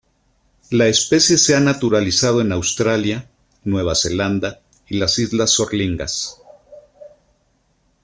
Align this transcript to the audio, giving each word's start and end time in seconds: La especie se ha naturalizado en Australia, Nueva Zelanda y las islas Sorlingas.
La 0.71 0.87
especie 0.87 1.37
se 1.37 1.55
ha 1.55 1.59
naturalizado 1.59 2.41
en 2.41 2.51
Australia, 2.53 3.29
Nueva 3.63 3.93
Zelanda 3.93 4.59
y 4.87 4.97
las 4.97 5.19
islas 5.19 5.51
Sorlingas. 5.51 6.41